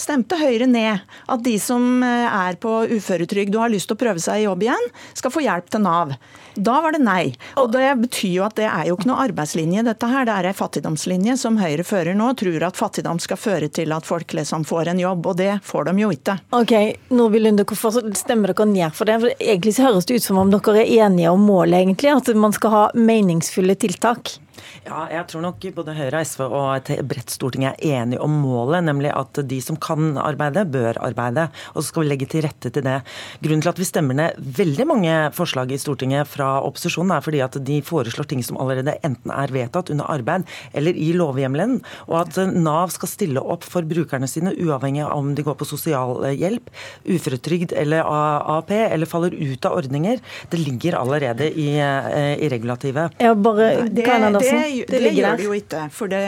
stemte 0.00 0.38
Høyre 0.40 0.68
ned 0.70 1.04
at 1.32 1.44
de 1.44 1.56
som 1.62 2.02
eh, 2.06 2.26
er 2.26 2.58
på 2.60 2.78
uføretrygd 2.96 3.56
og 3.56 3.66
har 3.66 3.74
lyst 3.74 3.90
til 3.90 3.98
å 3.98 4.02
prøve 4.04 4.22
seg 4.22 4.42
i 4.42 4.46
jobb 4.46 4.66
igjen, 4.66 4.90
skal 5.16 5.34
få 5.34 5.44
hjelp 5.44 5.72
til 5.72 5.84
Nav. 5.86 6.16
Da 6.56 6.78
var 6.86 6.96
det 6.96 7.02
nei. 7.04 7.34
Og 7.60 7.72
Det 7.74 7.88
betyr 8.06 8.32
jo 8.38 8.46
at 8.46 8.56
det 8.58 8.68
er 8.70 8.88
jo 8.88 8.96
ikke 8.96 9.10
noe 9.10 9.24
arbeidslinje, 9.26 9.84
dette 9.86 10.10
her. 10.10 10.26
Det 10.28 10.36
er 10.36 10.50
en 10.50 10.58
fattigdomslinje 10.60 11.36
som 11.40 11.58
Høyre 11.60 11.84
fører 11.86 12.16
nå. 12.16 12.30
Tror 12.38 12.66
at 12.68 12.78
fattigdom 12.78 13.20
skal 13.22 13.40
føre 13.40 13.68
til 13.72 13.94
at 13.96 14.06
folk 14.06 14.34
liksom 14.36 14.64
får 14.68 14.92
en 14.92 15.02
jobb, 15.02 15.26
og 15.26 15.38
det 15.40 15.52
får 15.66 15.90
de 15.90 15.96
jo 16.04 16.12
ikke. 16.14 16.38
Ok, 16.56 16.74
Nordby 17.12 17.42
Lunde, 17.42 17.66
hvorfor 17.66 18.00
stemmer 18.18 18.54
dere 18.54 18.68
ned 18.70 18.96
for 18.96 19.08
det? 19.08 19.18
For 19.22 19.36
egentlig 19.36 19.76
så 19.76 19.88
høres 19.88 20.08
det 20.08 20.20
ut 20.20 20.26
som 20.26 20.40
om 20.42 20.52
dere 20.54 20.82
er 20.84 21.06
enige 21.06 21.34
om 21.34 21.46
målet, 21.46 21.82
egentlig. 21.82 22.14
At 22.16 22.32
man 22.38 22.54
skal 22.56 22.74
ha 22.74 22.84
meningsfulle 22.94 23.76
tiltak. 23.78 24.36
Ja, 24.86 25.06
jeg 25.10 25.26
tror 25.30 25.44
nok 25.44 25.64
både 25.76 25.94
Høyre, 25.96 26.22
SV 26.26 26.44
og 26.46 26.68
et 26.76 26.92
bredt 27.08 27.32
storting 27.32 27.66
er 27.68 27.78
enige 27.82 28.20
om 28.22 28.32
målet, 28.42 28.84
nemlig 28.86 29.12
at 29.14 29.40
de 29.48 29.60
som 29.64 29.78
kan 29.80 30.14
arbeide, 30.20 30.66
bør 30.70 31.00
arbeide. 31.02 31.48
Og 31.74 31.82
så 31.82 31.88
skal 31.90 32.04
vi 32.04 32.10
legge 32.12 32.28
til 32.30 32.44
rette 32.46 32.70
til 32.72 32.84
det. 32.86 33.00
Grunnen 33.42 33.64
til 33.64 33.72
at 33.72 33.80
vi 33.80 33.88
stemmer 33.88 34.18
ned 34.18 34.38
veldig 34.58 34.86
mange 34.88 35.16
forslag 35.36 35.72
i 35.74 35.80
Stortinget 35.80 36.28
fra 36.30 36.60
opposisjonen, 36.66 37.14
er 37.16 37.24
fordi 37.24 37.42
at 37.44 37.58
de 37.66 37.80
foreslår 37.84 38.28
ting 38.30 38.42
som 38.46 38.58
allerede 38.62 38.96
enten 39.06 39.32
er 39.34 39.52
vedtatt 39.54 39.90
under 39.94 40.08
arbeid 40.12 40.46
eller 40.76 40.96
i 40.96 41.12
lovhjemmelen, 41.16 41.78
og 42.08 42.18
at 42.22 42.38
Nav 42.54 42.92
skal 42.94 43.10
stille 43.10 43.42
opp 43.42 43.66
for 43.66 43.86
brukerne 43.86 44.28
sine, 44.30 44.54
uavhengig 44.54 45.04
av 45.04 45.14
om 45.16 45.32
de 45.36 45.44
går 45.46 45.56
på 45.58 45.68
sosialhjelp, 45.68 46.70
uføretrygd 47.06 47.74
eller 47.76 48.06
AAP, 48.06 48.72
eller 48.86 49.10
faller 49.10 49.34
ut 49.34 49.68
av 49.68 49.78
ordninger. 49.80 50.22
Det 50.52 50.60
ligger 50.60 50.98
allerede 51.00 51.48
i, 51.50 51.68
eh, 51.78 52.34
i 52.44 52.50
regulativet. 52.52 53.16
Ja, 53.22 53.34
bare, 53.34 53.88
det, 53.88 54.06
det 54.50 54.86
det, 54.90 55.00
det 55.02 55.12
gjør 55.16 55.38
det 55.38 55.46
jo 55.46 55.54
ikke. 55.56 55.82
For 55.94 56.10
det, 56.10 56.22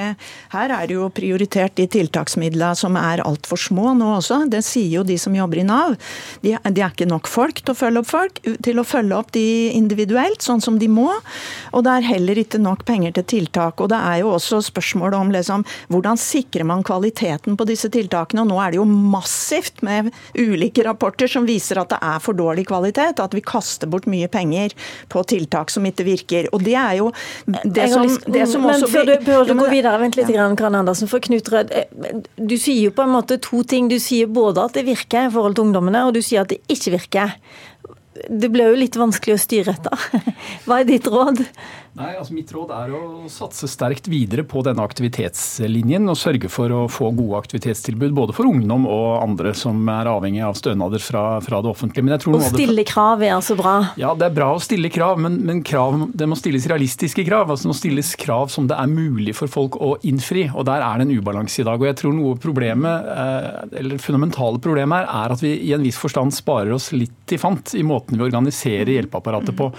her 0.54 0.74
er 0.74 0.88
det 0.88 0.96
jo 0.96 1.08
prioritert 1.14 1.76
de 1.78 1.86
tiltaksmidlene 1.90 2.76
som 2.78 2.96
er 3.00 3.22
altfor 3.24 3.60
små 3.60 3.94
nå 3.98 4.10
også. 4.18 4.42
Det 4.50 4.62
sier 4.66 4.98
jo 4.98 5.04
de 5.06 5.18
som 5.20 5.34
jobber 5.36 5.62
i 5.62 5.66
Nav. 5.68 5.96
De, 6.42 6.54
de, 6.54 6.82
er 6.82 6.90
ikke 6.90 7.08
nok 7.08 7.28
folk 7.30 7.62
til 7.62 7.74
å 7.74 7.78
følge 7.78 8.02
opp 8.02 8.10
folk, 8.10 8.40
til 8.64 8.80
å 8.80 8.86
følge 8.86 9.18
opp 9.18 9.32
de 9.36 9.46
individuelt, 9.76 10.42
sånn 10.44 10.62
som 10.64 10.78
de 10.80 10.88
må. 10.90 11.10
Og 11.72 11.84
det 11.86 11.94
er 11.94 12.08
heller 12.12 12.40
ikke 12.42 12.60
nok 12.62 12.84
penger 12.88 13.16
til 13.18 13.28
tiltak. 13.34 13.82
Og 13.82 13.90
det 13.92 13.98
er 13.98 14.22
jo 14.22 14.32
også 14.34 14.60
spørsmål 14.68 15.16
om 15.18 15.32
liksom, 15.34 15.66
hvordan 15.92 16.20
sikrer 16.20 16.66
man 16.68 16.84
kvaliteten 16.86 17.58
på 17.58 17.68
disse 17.68 17.90
tiltakene. 17.94 18.44
Og 18.44 18.52
nå 18.52 18.60
er 18.62 18.74
det 18.74 18.80
jo 18.80 18.88
massivt 18.88 19.82
med 19.86 20.12
ulike 20.38 20.84
rapporter 20.86 21.30
som 21.30 21.48
viser 21.48 21.80
at 21.82 21.92
det 21.94 22.00
er 22.04 22.22
for 22.24 22.38
dårlig 22.38 22.68
kvalitet. 22.70 23.22
At 23.22 23.36
vi 23.36 23.44
kaster 23.44 23.90
bort 23.90 24.08
mye 24.10 24.28
penger 24.32 24.74
på 25.12 25.24
tiltak 25.28 25.72
som 25.72 25.86
ikke 25.88 26.06
virker. 26.08 26.50
Og 26.54 26.64
det 26.64 26.76
er 26.78 26.98
jo 27.00 27.10
det 27.46 27.88
som, 27.92 28.07
det 28.26 28.44
som 28.50 28.64
men 28.66 28.84
før 28.90 29.08
du, 29.08 29.14
før 29.26 29.48
du 29.48 29.54
går 29.58 29.72
videre, 29.72 30.00
vent 30.02 30.18
litt, 30.18 30.30
ja. 30.34 30.48
Karin 30.58 30.78
Andersen. 30.80 31.10
For 31.10 31.22
Knut 31.24 31.50
Rød, 31.52 31.72
eh, 31.74 32.22
du 32.36 32.56
sier 32.56 32.88
jo 32.88 32.94
på 32.94 33.04
en 33.06 33.14
måte 33.14 33.38
to 33.44 33.62
ting. 33.68 33.90
Du 33.90 33.98
sier 34.02 34.30
både 34.30 34.64
at 34.64 34.78
det 34.78 34.86
virker 34.88 35.28
i 35.28 35.34
forhold 35.34 35.58
til 35.58 35.68
ungdommene, 35.68 36.06
og 36.08 36.14
du 36.16 36.22
sier 36.24 36.46
at 36.46 36.52
det 36.52 36.60
ikke 36.72 36.96
virker. 36.98 37.36
Det 38.28 38.50
ble 38.50 38.70
jo 38.70 38.78
litt 38.78 38.96
vanskelig 38.98 39.36
å 39.36 39.42
styre 39.42 39.76
etter. 39.76 40.08
Hva 40.66 40.80
er 40.80 40.88
ditt 40.88 41.06
råd? 41.10 41.44
Nei, 41.98 42.12
altså 42.14 42.34
Mitt 42.36 42.52
råd 42.54 42.70
er 42.70 42.92
å 42.94 43.00
satse 43.32 43.66
sterkt 43.66 44.06
videre 44.06 44.44
på 44.46 44.60
denne 44.62 44.84
aktivitetslinjen 44.86 46.06
og 46.06 46.18
sørge 46.20 46.46
for 46.52 46.70
å 46.70 46.84
få 46.92 47.08
gode 47.16 47.40
aktivitetstilbud 47.40 48.12
både 48.14 48.36
for 48.36 48.46
ungdom 48.46 48.84
og 48.86 49.16
andre 49.18 49.50
som 49.58 49.80
er 49.90 50.06
avhengig 50.06 50.44
av 50.46 50.54
stønader 50.58 51.02
fra, 51.02 51.22
fra 51.42 51.58
det 51.64 51.72
offentlige. 51.72 52.06
Men 52.06 52.14
jeg 52.14 52.22
tror 52.22 52.36
og 52.38 52.44
stille 52.46 52.84
krav 52.86 53.24
er 53.26 53.34
altså 53.34 53.56
bra? 53.58 53.72
Ja, 53.98 54.12
det 54.14 54.28
er 54.28 54.36
bra 54.36 54.52
å 54.54 54.60
stille 54.62 54.92
krav, 54.94 55.18
men, 55.24 55.40
men 55.48 55.64
krav, 55.66 55.96
det 56.14 56.28
må 56.30 56.38
stilles 56.38 56.68
realistiske 56.70 57.24
krav. 57.26 57.50
altså 57.50 57.66
Det 57.66 57.72
må 57.72 57.78
stilles 57.80 58.12
krav 58.22 58.54
som 58.54 58.70
det 58.70 58.78
er 58.78 58.92
mulig 58.92 59.34
for 59.40 59.50
folk 59.50 59.80
å 59.82 59.96
innfri. 60.06 60.46
og 60.52 60.68
Der 60.70 60.86
er 60.86 61.02
det 61.02 61.08
en 61.08 61.16
ubalanse 61.18 61.64
i 61.64 61.66
dag. 61.66 61.82
og 61.82 61.90
jeg 61.90 61.98
tror 61.98 62.14
noe 62.14 62.38
problemet, 62.38 63.10
eh, 63.16 63.78
eller 63.82 63.98
fundamentale 64.04 64.62
problemet 64.62 65.02
her, 65.02 65.10
er 65.24 65.34
at 65.34 65.42
vi 65.42 65.56
i 65.66 65.74
en 65.74 65.82
viss 65.82 65.98
forstand 65.98 66.36
sparer 66.36 66.76
oss 66.78 66.92
litt 66.94 67.34
i 67.34 67.42
fant 67.42 67.74
i 67.74 67.82
måten 67.82 68.14
vi 68.14 68.28
organiserer 68.28 68.94
hjelpeapparatet 68.94 69.58
på. 69.58 69.72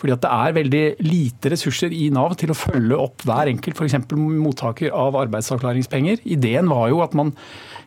Fordi 0.00 0.16
at 0.16 0.24
det 0.24 0.32
er 0.32 0.58
veldig 0.62 0.84
lite 1.04 1.57
ressurser 1.58 1.94
i 1.94 2.08
Nav 2.14 2.38
til 2.40 2.54
å 2.54 2.58
følge 2.58 2.98
opp 2.98 3.26
hver 3.26 3.50
enkelt 3.50 3.76
f.eks. 3.78 3.98
mottaker 4.14 4.94
av 4.94 5.18
arbeidsavklaringspenger. 5.26 6.22
Ideen 6.24 6.70
var 6.70 6.88
jo 6.92 7.02
at 7.04 7.18
man 7.18 7.34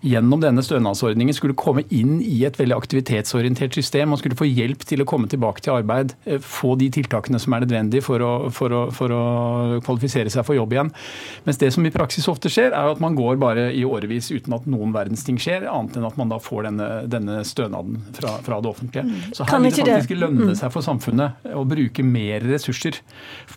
gjennom 0.01 0.41
denne 0.41 0.63
stønadsordningen 0.65 1.35
skulle 1.37 1.57
komme 1.57 1.83
inn 1.93 2.19
i 2.25 2.41
et 2.47 2.57
veldig 2.57 2.73
aktivitetsorientert 2.73 3.75
system. 3.77 4.09
Man 4.11 4.19
skulle 4.21 4.37
få 4.37 4.47
hjelp 4.49 4.81
til 4.89 5.03
å 5.03 5.07
komme 5.09 5.29
tilbake 5.29 5.61
til 5.61 5.75
arbeid, 5.75 6.15
eh, 6.25 6.41
få 6.41 6.73
de 6.79 6.89
tiltakene 6.93 7.39
som 7.39 7.53
er 7.53 7.63
nødvendige 7.65 8.05
for 8.05 8.23
å, 8.25 8.31
for 8.53 8.73
å, 8.73 8.81
for 8.95 9.13
å 9.13 9.21
kvalifisere 9.85 10.33
seg 10.33 10.45
for 10.47 10.57
jobb 10.57 10.73
igjen. 10.73 10.91
Mens 11.45 11.61
det 11.61 11.71
som 11.75 11.85
i 11.85 11.93
praksis 11.93 12.27
ofte 12.31 12.49
skjer, 12.49 12.73
er 12.73 12.91
at 12.95 13.03
man 13.03 13.17
går 13.17 13.37
bare 13.41 13.69
i 13.77 13.85
årevis 13.85 14.31
uten 14.33 14.57
at 14.57 14.65
noen 14.69 14.93
verdens 14.95 15.25
ting 15.27 15.37
skjer, 15.41 15.67
annet 15.69 15.99
enn 15.99 16.09
at 16.09 16.17
man 16.17 16.33
da 16.33 16.41
får 16.41 16.69
denne, 16.69 16.89
denne 17.11 17.41
stønaden 17.45 18.01
fra, 18.17 18.37
fra, 18.41 18.61
det 18.61 18.73
offentlige. 18.73 19.05
Mm. 19.05 19.35
Så 19.37 19.45
her 19.45 19.61
vil 19.61 19.77
det 19.77 19.85
faktisk 19.85 20.17
lønne 20.17 20.49
mm. 20.49 20.57
seg 20.57 20.73
for 20.73 20.85
samfunnet 20.85 21.53
å 21.53 21.63
bruke 21.67 22.05
mer 22.05 22.41
ressurser 22.49 22.97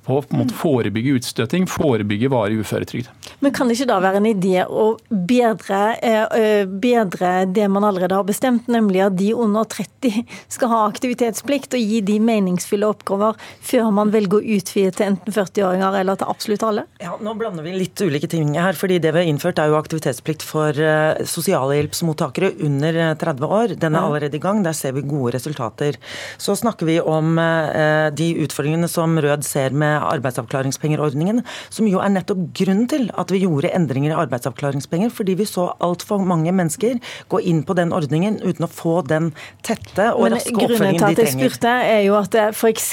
på 0.04 0.18
å 0.20 0.44
forebygge 0.58 1.16
utstøting, 1.18 1.66
forebygge 1.70 2.28
varig 2.32 2.60
uføretrygd. 2.60 3.08
Men 3.40 3.54
kan 3.56 3.68
det 3.68 3.78
ikke 3.78 3.88
da 3.88 3.98
være 4.04 4.20
en 4.20 4.28
idé 4.28 4.64
å 4.64 4.86
bedre, 5.08 5.80
eh, 6.02 6.64
bedre 6.64 7.32
det 7.52 7.68
man 7.72 7.86
allerede 7.88 8.16
har 8.16 8.26
bestemt, 8.28 8.68
nemlig 8.68 9.04
at 9.06 9.16
de 9.16 9.32
under 9.32 9.64
30 9.64 10.24
skal 10.48 10.68
ha 10.68 10.82
aktivitetsplikt, 10.88 11.74
og 11.74 11.80
gi 11.80 12.00
de 12.04 12.18
meningsfulle 12.20 12.88
oppgaver 12.88 13.38
før 13.64 13.90
man 13.92 14.12
velger 14.14 14.40
å 14.40 14.58
utvide 14.58 14.92
til 14.94 15.06
enten 15.06 15.32
40-åringer 15.32 16.00
eller 16.00 16.20
til 16.20 16.28
absolutt 16.28 16.66
alle? 16.68 16.86
Ja, 17.00 17.16
Nå 17.24 17.34
blander 17.38 17.64
vi 17.64 17.72
litt 17.72 18.00
ulike 18.00 18.28
ting 18.28 18.54
her. 18.54 18.74
fordi 18.74 19.00
Det 19.00 19.12
vi 19.12 19.24
har 19.24 19.28
innført 19.28 19.58
er 19.58 19.68
jo 19.68 19.78
aktivitetsplikt 19.80 20.42
for 20.42 20.72
sosialhjelpsmottakere 20.72 22.60
under 22.60 23.14
30 23.16 23.46
år. 23.46 23.78
Den 23.78 23.94
er 23.94 24.00
allerede 24.04 24.36
i 24.36 24.42
gang. 24.42 24.62
Der 24.62 24.72
ser 24.72 24.92
vi 24.92 25.02
gode 25.02 25.32
resultater. 25.32 25.96
Så 26.38 26.56
snakker 26.56 26.86
vi 26.86 27.00
om 27.00 27.36
de 27.36 28.28
utfordringene 28.44 28.88
som 28.88 29.16
Rød 29.18 29.44
ser 29.44 29.70
med 29.70 29.93
arbeidsavklaringspengerordningen, 29.98 31.42
som 31.70 31.88
jo 31.90 32.00
er 32.02 32.12
nettopp 32.14 32.46
grunnen 32.56 32.88
til 32.90 33.08
at 33.14 33.32
vi 33.34 33.42
gjorde 33.44 33.72
endringer 33.74 34.14
i 34.14 34.18
arbeidsavklaringspenger, 34.24 35.12
fordi 35.14 35.36
vi 35.38 35.48
så 35.48 35.70
altfor 35.84 36.22
mange 36.24 36.52
mennesker 36.54 37.00
gå 37.32 37.40
inn 37.44 37.62
på 37.66 37.76
den 37.78 37.94
ordningen 37.96 38.40
uten 38.42 38.66
å 38.66 38.70
få 38.70 39.00
den 39.08 39.32
tette 39.66 40.10
og 40.14 40.30
raske 40.34 40.54
oppfølgingen 40.54 40.74
de 40.74 40.74
trenger. 40.74 40.84
Grunnen 40.84 40.98
til 41.00 41.10
at 41.10 41.22
jeg 41.24 41.34
spurte, 41.36 41.74
er 41.94 42.02
jo 42.06 42.18
at 42.18 42.38
f.eks. 42.54 42.90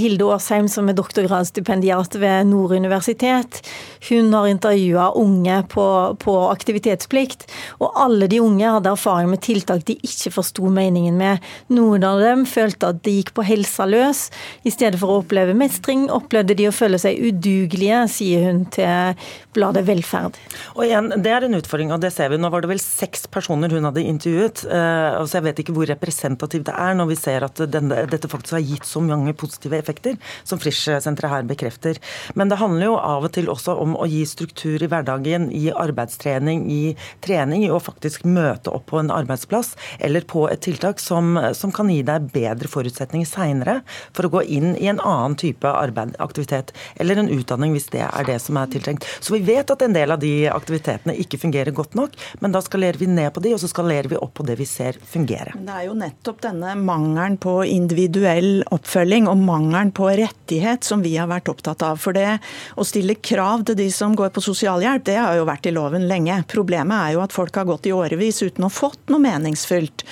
Hilde 0.00 0.28
Aasheim, 0.32 0.68
som 0.70 0.88
er 0.88 0.96
doktorgradsstipendiat 0.96 2.16
ved 2.20 2.48
Nord 2.48 2.72
universitet, 2.76 3.60
hun 4.08 4.32
har 4.32 4.48
intervjua 4.48 5.10
unge 5.20 5.58
på, 5.68 5.86
på, 6.22 6.36
aktivitetsplikt, 6.48 7.46
og 7.84 7.92
alle 8.00 8.28
de 8.30 8.40
unge 8.40 8.70
hadde 8.76 8.92
erfaring 8.94 9.28
med 9.32 9.42
tiltak 9.44 9.84
de 9.88 9.98
ikke 10.06 10.32
forsto 10.38 10.70
meningen 10.72 11.18
med. 11.20 11.44
Noen 11.74 12.04
av 12.06 12.22
dem 12.22 12.46
følte 12.48 12.94
at 12.94 13.02
de 13.04 13.18
gikk 13.18 13.34
på 13.36 13.44
helsa 13.46 13.86
løs, 13.90 14.28
i 14.64 14.72
stedet 14.72 15.00
for 15.00 15.12
å 15.12 15.20
oppleve 15.20 15.56
mestring, 15.56 16.08
opplevde 16.40 16.56
de 16.56 16.68
å 16.68 16.74
føle 16.74 16.98
seg 17.00 17.20
udugelige, 17.20 18.00
sier 18.08 18.46
hun 18.48 18.64
til 18.72 19.18
bladet 19.54 19.84
Velferd. 19.86 20.36
Og 20.76 20.84
igjen, 20.86 21.10
Det 21.20 21.30
er 21.30 21.44
en 21.44 21.54
utfordring, 21.54 21.92
og 21.92 22.00
det 22.00 22.12
ser 22.12 22.30
vi. 22.30 22.38
Nå 22.38 22.50
var 22.50 22.62
det 22.62 22.70
vel 22.70 22.80
seks 22.80 23.26
personer 23.26 23.68
hun 23.70 23.84
hadde 23.84 24.00
intervjuet. 24.00 24.64
Eh, 24.64 25.26
så 25.26 25.40
Jeg 25.40 25.42
vet 25.42 25.58
ikke 25.60 25.74
hvor 25.74 25.86
representativt 25.86 26.66
det 26.66 26.74
er 26.74 26.94
når 26.94 27.06
vi 27.08 27.16
ser 27.16 27.44
at 27.44 27.54
denne, 27.56 28.06
dette 28.08 28.28
faktisk 28.28 28.52
har 28.52 28.64
gitt 28.64 28.84
så 28.84 29.00
mange 29.00 29.32
positive 29.34 29.76
effekter, 29.76 30.16
som 30.44 30.58
Frisch-senteret 30.58 31.30
her 31.30 31.42
bekrefter. 31.42 31.98
Men 32.34 32.48
det 32.48 32.58
handler 32.58 32.86
jo 32.86 32.96
av 32.96 33.24
og 33.24 33.32
til 33.32 33.48
også 33.48 33.76
om 33.80 33.96
å 33.96 34.08
gi 34.08 34.24
struktur 34.24 34.80
i 34.82 34.88
hverdagen, 34.88 35.50
i 35.52 35.70
arbeidstrening, 35.70 36.70
i 36.70 36.96
trening, 37.20 37.64
i 37.64 37.70
å 37.70 37.80
faktisk 37.80 38.24
møte 38.24 38.70
opp 38.70 38.86
på 38.90 39.00
en 39.00 39.10
arbeidsplass 39.10 39.76
eller 39.98 40.22
på 40.22 40.48
et 40.48 40.60
tiltak 40.60 41.00
som, 41.00 41.36
som 41.54 41.72
kan 41.72 41.90
gi 41.90 42.02
deg 42.02 42.30
bedre 42.32 42.68
forutsetninger 42.68 43.26
seinere 43.26 43.80
for 44.12 44.26
å 44.26 44.34
gå 44.38 44.42
inn 44.42 44.76
i 44.76 44.88
en 44.90 45.00
annen 45.00 45.36
type 45.36 45.66
arbeid, 45.66 46.16
aktivitet, 46.30 46.72
eller 46.96 47.20
en 47.20 47.30
utdanning 47.34 47.74
hvis 47.76 47.90
det 47.94 48.04
er 48.06 48.28
det 48.28 48.38
som 48.42 48.58
er 48.60 48.70
tiltrengt. 48.72 49.06
Så 49.20 49.34
vi 49.36 49.42
vet 49.46 49.70
at 49.70 49.82
en 49.84 49.96
del 49.96 50.14
av 50.14 50.22
de 50.22 50.32
aktivitetene 50.50 51.16
ikke 51.22 51.40
fungerer 51.42 51.74
godt 51.76 51.96
nok, 51.98 52.16
men 52.40 52.54
da 52.54 52.62
skalerer 52.64 53.00
vi 53.00 53.10
ned 53.10 53.32
på 53.34 53.42
de, 53.44 53.54
og 53.56 53.62
så 53.62 53.70
skalerer 53.70 54.10
vi 54.10 54.18
opp 54.20 54.34
på 54.38 54.46
det 54.46 54.56
vi 54.60 54.68
ser 54.68 54.98
fungere. 55.12 55.54
Det 55.58 55.76
er 55.76 55.88
jo 55.88 55.96
nettopp 55.98 56.42
denne 56.46 56.74
mangelen 56.78 57.38
på 57.40 57.60
individuell 57.66 58.62
oppfølging 58.74 59.28
og 59.30 59.40
mangelen 59.42 59.92
på 59.96 60.08
rettighet 60.20 60.86
som 60.86 61.04
vi 61.04 61.16
har 61.18 61.30
vært 61.30 61.50
opptatt 61.52 61.84
av. 61.86 62.00
For 62.00 62.16
det 62.16 62.38
å 62.80 62.86
stille 62.86 63.18
krav 63.20 63.66
til 63.68 63.78
de 63.78 63.88
som 63.94 64.14
går 64.18 64.32
på 64.34 64.44
sosialhjelp, 64.44 65.06
det 65.08 65.18
har 65.18 65.38
jo 65.38 65.48
vært 65.48 65.68
i 65.68 65.74
loven 65.74 66.06
lenge. 66.10 66.40
Problemet 66.50 66.96
er 66.96 67.16
jo 67.16 67.24
at 67.24 67.34
folk 67.34 67.56
har 67.58 67.68
gått 67.68 67.88
i 67.90 67.94
årevis 67.96 68.42
uten 68.44 68.66
å 68.66 68.72
fått 68.72 69.10
noe 69.12 69.22
meningsfylt. 69.22 70.04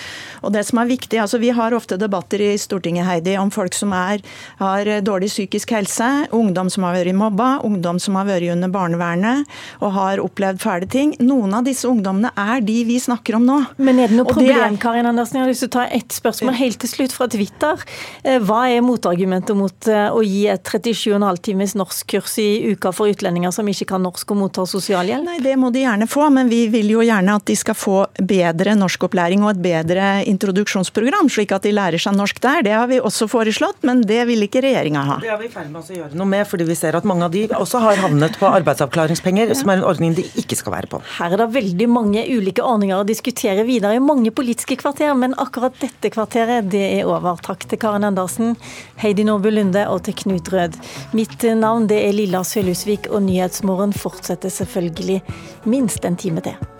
Og 0.42 0.54
det 0.54 0.64
som 0.68 0.80
er 0.82 0.90
viktig, 0.90 1.20
altså 1.22 1.38
Vi 1.38 1.52
har 1.54 1.74
ofte 1.74 1.98
debatter 2.00 2.42
i 2.42 2.50
Stortinget 2.58 3.06
Heidi, 3.06 3.36
om 3.38 3.50
folk 3.54 3.74
som 3.76 3.92
er, 3.96 4.22
har 4.58 4.88
dårlig 5.06 5.30
psykisk 5.30 5.72
helse, 5.76 6.07
ungdom 6.34 6.70
som 6.72 6.86
har 6.86 6.96
vært 6.96 7.16
mobba, 7.16 7.48
ungdom 7.66 8.00
som 8.02 8.18
har 8.18 8.28
vært 8.28 8.52
under 8.54 8.70
barnevernet 8.72 9.48
og 9.82 9.92
har 9.96 10.22
opplevd 10.22 10.62
fæle 10.62 10.88
ting. 10.90 11.14
Noen 11.22 11.54
av 11.56 11.66
disse 11.66 11.88
ungdommene 11.88 12.32
er 12.38 12.62
de 12.64 12.76
vi 12.88 12.98
snakker 13.02 13.38
om 13.38 13.46
nå. 13.46 13.58
Men 13.76 14.00
er 14.02 14.12
det 14.12 14.18
noe 14.18 14.28
problem, 14.28 14.76
er... 14.76 14.80
Karin 14.82 15.08
Andersen? 15.08 15.38
Jeg 15.38 15.46
har 15.46 15.52
lyst 15.52 15.64
til 15.66 15.70
å 15.72 15.76
ta 15.78 15.86
ett 15.94 16.14
spørsmål 16.14 16.56
helt 16.58 16.80
til 16.82 16.92
slutt 16.92 17.14
fra 17.16 17.28
Twitter. 17.30 17.84
Eh, 18.22 18.38
hva 18.44 18.64
er 18.70 18.84
motargumentet 18.84 19.56
mot 19.58 19.90
eh, 19.90 20.08
å 20.12 20.22
gi 20.24 20.46
et 20.50 20.64
37,5 20.68 21.42
times 21.48 21.76
norskkurs 21.78 22.38
i 22.42 22.48
uka 22.72 22.92
for 22.94 23.10
utlendinger 23.12 23.54
som 23.54 23.68
ikke 23.68 23.88
kan 23.94 24.04
norsk 24.04 24.34
og 24.34 24.40
mottar 24.42 24.68
sosialhjelp? 24.70 25.26
Nei, 25.28 25.38
Det 25.44 25.56
må 25.60 25.72
de 25.74 25.84
gjerne 25.84 26.08
få, 26.10 26.28
men 26.34 26.50
vi 26.52 26.64
vil 26.72 26.92
jo 26.94 27.04
gjerne 27.04 27.38
at 27.38 27.46
de 27.48 27.56
skal 27.58 27.76
få 27.78 27.98
bedre 28.18 28.76
norskopplæring 28.78 29.44
og 29.46 29.54
et 29.56 29.62
bedre 29.68 30.08
introduksjonsprogram, 30.30 31.30
slik 31.32 31.54
at 31.56 31.66
de 31.66 31.74
lærer 31.74 32.02
seg 32.02 32.16
norsk 32.18 32.40
der. 32.44 32.64
Det 32.66 32.74
har 32.76 32.88
vi 32.90 33.00
også 33.00 33.28
foreslått, 33.30 33.82
men 33.88 34.02
det 34.06 34.24
vil 34.30 34.46
ikke 34.46 34.62
regjeringa 34.64 35.04
ha. 35.08 35.18
Det 35.22 35.32
er 35.32 35.40
vi 35.40 35.48
i 35.48 35.52
ferd 35.52 35.70
med 35.72 35.82
også 35.82 35.97
gjøre 35.98 36.18
noe 36.18 36.28
med, 36.30 36.46
fordi 36.48 36.66
vi 36.68 36.76
ser 36.78 36.96
at 36.98 37.06
mange 37.08 37.26
av 37.26 37.34
de 37.34 37.44
også 37.58 37.80
har 37.82 38.00
havnet 38.02 38.38
på 38.40 38.48
arbeidsavklaringspenger, 38.48 39.52
som 39.58 39.72
er 39.72 39.80
en 39.80 39.88
ordning 39.88 40.14
de 40.16 40.24
ikke 40.40 40.58
skal 40.58 40.74
være 40.76 40.90
på. 40.92 41.02
Her 41.18 41.34
er 41.34 41.42
det 41.42 41.48
veldig 41.56 41.88
mange 41.92 42.24
ulike 42.32 42.64
ordninger 42.64 43.00
å 43.02 43.08
diskutere 43.08 43.66
videre 43.68 43.98
i 43.98 44.02
mange 44.04 44.32
politiske 44.34 44.78
kvarter, 44.80 45.12
men 45.18 45.36
akkurat 45.40 45.76
dette 45.82 46.12
kvarteret 46.14 46.70
det 46.72 46.84
er 47.00 47.10
over. 47.10 47.40
Takk 47.44 47.68
til 47.68 47.82
Karen 47.82 48.06
Andersen, 48.08 48.56
Heidi 49.02 49.26
Nordbu 49.28 49.50
Lunde 49.52 49.84
og 49.90 50.04
til 50.08 50.16
Knut 50.22 50.52
Rød. 50.54 50.80
Mitt 51.18 51.46
navn 51.58 51.90
det 51.90 52.02
er 52.06 52.16
Lilla 52.16 52.44
Sølhusvik, 52.46 53.10
og 53.12 53.24
Nyhetsmorgen 53.28 53.94
fortsetter 53.96 54.52
selvfølgelig 54.52 55.22
minst 55.68 56.04
en 56.08 56.18
time 56.18 56.44
til. 56.44 56.77